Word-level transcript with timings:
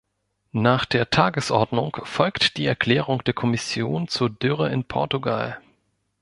Nach 0.53 0.85
der 0.85 1.11
Tagesordnung 1.11 1.95
folgt 2.05 2.57
die 2.57 2.65
Erklärung 2.65 3.23
der 3.23 3.35
Kommission 3.35 4.07
zur 4.07 4.31
Dürre 4.31 4.71
in 4.71 4.83
Portugal. 4.83 5.61